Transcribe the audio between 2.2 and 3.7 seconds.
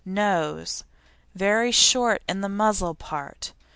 in the muzzle part.